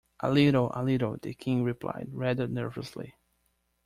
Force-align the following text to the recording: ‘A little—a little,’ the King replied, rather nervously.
‘A 0.21 0.31
little—a 0.31 0.83
little,’ 0.83 1.17
the 1.21 1.35
King 1.35 1.63
replied, 1.63 2.09
rather 2.11 2.47
nervously. 2.47 3.13